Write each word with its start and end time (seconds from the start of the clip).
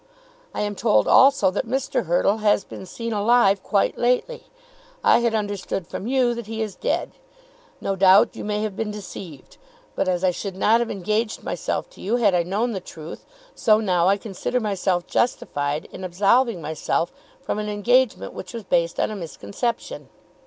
I 0.51 0.61
am 0.61 0.73
told 0.73 1.07
also 1.07 1.51
that 1.51 1.67
Mr. 1.67 2.07
Hurtle 2.07 2.37
has 2.39 2.63
been 2.63 2.87
seen 2.87 3.13
alive 3.13 3.61
quite 3.61 3.99
lately. 3.99 4.45
I 5.03 5.19
had 5.19 5.35
understood 5.35 5.85
from 5.85 6.07
you 6.07 6.33
that 6.33 6.47
he 6.47 6.59
is 6.63 6.73
dead. 6.75 7.11
No 7.79 7.95
doubt 7.95 8.35
you 8.35 8.43
may 8.43 8.63
have 8.63 8.75
been 8.75 8.89
deceived. 8.89 9.57
But 9.93 10.07
as 10.07 10.23
I 10.23 10.31
should 10.31 10.55
not 10.55 10.79
have 10.79 10.89
engaged 10.89 11.43
myself 11.43 11.87
to 11.91 12.01
you 12.01 12.15
had 12.15 12.33
I 12.33 12.41
known 12.41 12.71
the 12.71 12.79
truth, 12.79 13.27
so 13.53 13.79
now 13.79 14.07
I 14.07 14.17
consider 14.17 14.59
myself 14.59 15.05
justified 15.05 15.85
in 15.91 16.03
absolving 16.03 16.63
myself 16.63 17.13
from 17.43 17.59
an 17.59 17.69
engagement 17.69 18.33
which 18.33 18.55
was 18.55 18.63
based 18.63 18.99
on 18.99 19.11
a 19.11 19.15
misconception." 19.15 20.09